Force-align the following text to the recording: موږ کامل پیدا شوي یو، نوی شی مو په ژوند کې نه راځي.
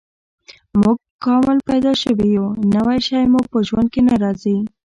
موږ 0.81 0.97
کامل 1.25 1.57
پیدا 1.69 1.93
شوي 2.03 2.27
یو، 2.37 2.47
نوی 2.73 2.99
شی 3.07 3.23
مو 3.31 3.39
په 3.51 3.57
ژوند 3.67 3.87
کې 3.93 4.01
نه 4.07 4.15
راځي. 4.23 4.57